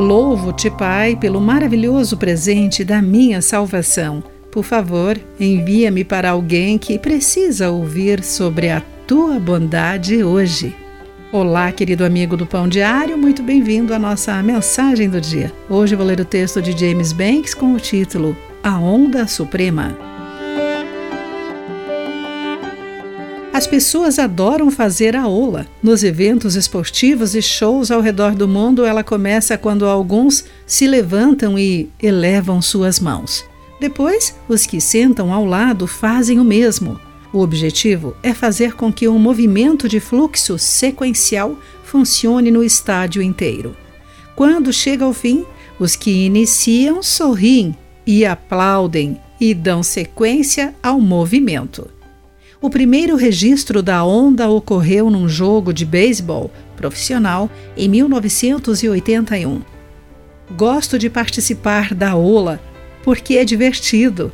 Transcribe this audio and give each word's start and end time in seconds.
Louvo-te, 0.00 0.70
Pai, 0.70 1.14
pelo 1.14 1.42
maravilhoso 1.42 2.16
presente 2.16 2.82
da 2.82 3.02
minha 3.02 3.42
salvação. 3.42 4.24
Por 4.50 4.64
favor, 4.64 5.20
envia-me 5.38 6.04
para 6.04 6.30
alguém 6.30 6.78
que 6.78 6.98
precisa 6.98 7.70
ouvir 7.70 8.24
sobre 8.24 8.70
a 8.70 8.82
tua 9.06 9.38
bondade 9.38 10.24
hoje. 10.24 10.74
Olá, 11.30 11.70
querido 11.70 12.02
amigo 12.02 12.34
do 12.34 12.46
Pão 12.46 12.66
Diário, 12.66 13.18
muito 13.18 13.42
bem-vindo 13.42 13.92
à 13.92 13.98
nossa 13.98 14.42
mensagem 14.42 15.06
do 15.06 15.20
dia. 15.20 15.52
Hoje 15.68 15.94
vou 15.94 16.06
ler 16.06 16.18
o 16.18 16.24
texto 16.24 16.62
de 16.62 16.72
James 16.72 17.12
Banks 17.12 17.52
com 17.52 17.74
o 17.74 17.78
título 17.78 18.34
A 18.62 18.78
Onda 18.78 19.28
Suprema. 19.28 20.19
As 23.60 23.66
pessoas 23.66 24.18
adoram 24.18 24.70
fazer 24.70 25.14
a 25.14 25.28
ola. 25.28 25.66
Nos 25.82 26.02
eventos 26.02 26.56
esportivos 26.56 27.34
e 27.34 27.42
shows 27.42 27.90
ao 27.90 28.00
redor 28.00 28.34
do 28.34 28.48
mundo, 28.48 28.86
ela 28.86 29.04
começa 29.04 29.58
quando 29.58 29.84
alguns 29.84 30.46
se 30.66 30.86
levantam 30.86 31.58
e 31.58 31.90
elevam 32.02 32.62
suas 32.62 32.98
mãos. 32.98 33.44
Depois, 33.78 34.34
os 34.48 34.64
que 34.64 34.80
sentam 34.80 35.30
ao 35.30 35.44
lado 35.44 35.86
fazem 35.86 36.40
o 36.40 36.44
mesmo. 36.44 36.98
O 37.34 37.40
objetivo 37.40 38.16
é 38.22 38.32
fazer 38.32 38.72
com 38.76 38.90
que 38.90 39.06
um 39.06 39.18
movimento 39.18 39.90
de 39.90 40.00
fluxo 40.00 40.58
sequencial 40.58 41.54
funcione 41.84 42.50
no 42.50 42.64
estádio 42.64 43.20
inteiro. 43.20 43.76
Quando 44.34 44.72
chega 44.72 45.04
ao 45.04 45.12
fim, 45.12 45.44
os 45.78 45.94
que 45.94 46.24
iniciam 46.24 47.02
sorriem 47.02 47.76
e 48.06 48.24
aplaudem 48.24 49.20
e 49.38 49.52
dão 49.52 49.82
sequência 49.82 50.74
ao 50.82 50.98
movimento. 50.98 51.99
O 52.62 52.68
primeiro 52.68 53.16
registro 53.16 53.82
da 53.82 54.04
onda 54.04 54.50
ocorreu 54.50 55.08
num 55.08 55.26
jogo 55.26 55.72
de 55.72 55.86
beisebol 55.86 56.50
profissional 56.76 57.50
em 57.74 57.88
1981. 57.88 59.62
Gosto 60.56 60.98
de 60.98 61.08
participar 61.08 61.94
da 61.94 62.14
ola 62.14 62.60
porque 63.02 63.38
é 63.38 63.44
divertido, 63.46 64.30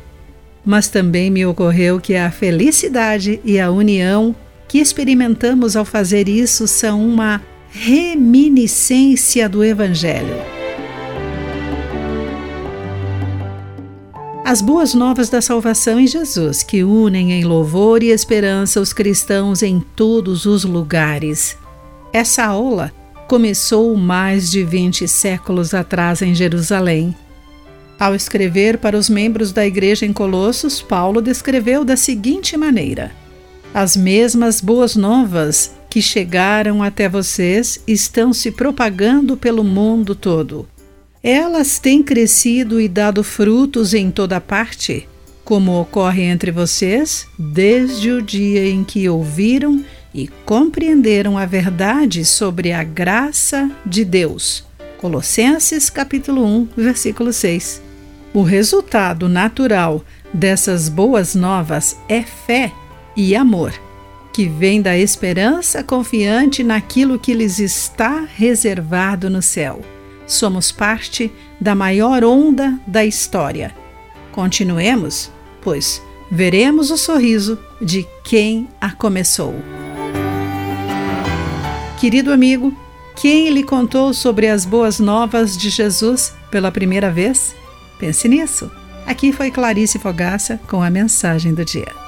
mas 0.65 0.89
também 0.89 1.31
me 1.31 1.45
ocorreu 1.45 2.01
que 2.01 2.15
a 2.15 2.29
felicidade 2.29 3.39
e 3.45 3.61
a 3.61 3.71
união 3.71 4.35
que 4.67 4.79
experimentamos 4.79 5.77
ao 5.77 5.85
fazer 5.85 6.27
isso 6.27 6.67
são 6.67 7.07
uma 7.07 7.41
reminiscência 7.71 9.47
do 9.47 9.63
Evangelho. 9.63 10.56
As 14.47 14.61
boas 14.61 14.93
novas 14.93 15.27
da 15.27 15.41
salvação 15.41 15.99
em 15.99 16.07
Jesus, 16.07 16.63
que 16.63 16.81
unem 16.81 17.33
em 17.33 17.43
louvor 17.43 18.01
e 18.01 18.11
esperança 18.11 18.79
os 18.79 18.93
cristãos 18.93 19.61
em 19.61 19.81
todos 19.93 20.45
os 20.45 20.63
lugares. 20.63 21.57
Essa 22.13 22.45
aula 22.45 22.93
começou 23.27 23.93
mais 23.97 24.49
de 24.49 24.63
20 24.63 25.05
séculos 25.05 25.73
atrás 25.73 26.21
em 26.21 26.33
Jerusalém. 26.33 27.13
Ao 27.99 28.15
escrever 28.15 28.77
para 28.77 28.97
os 28.97 29.09
membros 29.09 29.51
da 29.51 29.67
igreja 29.67 30.05
em 30.05 30.13
Colossos, 30.13 30.81
Paulo 30.81 31.21
descreveu 31.21 31.83
da 31.83 31.97
seguinte 31.97 32.55
maneira: 32.55 33.11
As 33.73 33.97
mesmas 33.97 34.61
boas 34.61 34.95
novas 34.95 35.73
que 35.89 36.01
chegaram 36.01 36.81
até 36.81 37.09
vocês 37.09 37.81
estão 37.85 38.31
se 38.31 38.49
propagando 38.51 39.35
pelo 39.35 39.61
mundo 39.61 40.15
todo. 40.15 40.65
Elas 41.29 41.77
têm 41.77 42.01
crescido 42.01 42.79
e 42.79 42.87
dado 42.87 43.21
frutos 43.21 43.93
em 43.93 44.09
toda 44.09 44.39
parte, 44.39 45.09
como 45.43 45.77
ocorre 45.77 46.23
entre 46.23 46.51
vocês 46.51 47.27
desde 47.37 48.11
o 48.11 48.21
dia 48.21 48.65
em 48.65 48.81
que 48.81 49.09
ouviram 49.09 49.83
e 50.13 50.29
compreenderam 50.45 51.37
a 51.37 51.45
verdade 51.45 52.23
sobre 52.23 52.71
a 52.71 52.81
graça 52.81 53.69
de 53.85 54.05
Deus. 54.05 54.63
Colossenses 54.99 55.89
capítulo 55.89 56.45
1, 56.45 56.69
versículo 56.77 57.33
6. 57.33 57.81
O 58.33 58.41
resultado 58.41 59.27
natural 59.27 60.05
dessas 60.33 60.87
boas 60.87 61.35
novas 61.35 61.97
é 62.07 62.21
fé 62.21 62.71
e 63.17 63.35
amor, 63.35 63.73
que 64.31 64.47
vem 64.47 64.81
da 64.81 64.97
esperança 64.97 65.83
confiante 65.83 66.63
naquilo 66.63 67.19
que 67.19 67.33
lhes 67.33 67.59
está 67.59 68.25
reservado 68.33 69.29
no 69.29 69.41
céu. 69.41 69.96
Somos 70.27 70.71
parte 70.71 71.31
da 71.59 71.73
maior 71.73 72.23
onda 72.23 72.77
da 72.85 73.05
história. 73.05 73.73
Continuemos, 74.31 75.31
pois 75.61 76.01
veremos 76.29 76.91
o 76.91 76.97
sorriso 76.97 77.57
de 77.81 78.05
quem 78.23 78.67
a 78.79 78.91
começou. 78.91 79.55
Querido 81.99 82.31
amigo, 82.31 82.77
quem 83.15 83.49
lhe 83.49 83.63
contou 83.63 84.13
sobre 84.13 84.47
as 84.47 84.65
boas 84.65 84.99
novas 84.99 85.57
de 85.57 85.69
Jesus 85.69 86.35
pela 86.51 86.71
primeira 86.71 87.09
vez? 87.09 87.55
Pense 87.97 88.27
nisso. 88.27 88.69
Aqui 89.07 89.31
foi 89.31 89.49
Clarice 89.49 89.97
Fogaça 89.97 90.59
com 90.67 90.83
a 90.83 90.89
mensagem 90.89 91.53
do 91.53 91.63
dia. 91.63 92.06